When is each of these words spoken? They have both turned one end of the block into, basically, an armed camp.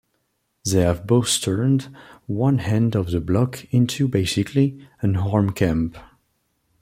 They 0.65 0.79
have 0.79 1.05
both 1.05 1.41
turned 1.41 1.95
one 2.25 2.59
end 2.61 2.95
of 2.95 3.11
the 3.11 3.19
block 3.21 3.67
into, 3.69 4.07
basically, 4.07 4.79
an 5.03 5.15
armed 5.17 5.55
camp. 5.55 5.95